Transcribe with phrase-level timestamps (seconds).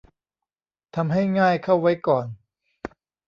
[0.95, 2.25] ทำให้ง่ายเข้าไว้ก่อน